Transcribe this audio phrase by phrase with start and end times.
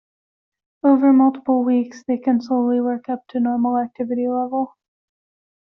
[0.83, 4.73] Over multiple weeks, they can slowly work up to normal activity level.